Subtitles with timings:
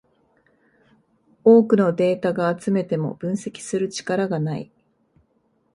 [1.43, 4.71] 多くのデータが集めても分析する力がない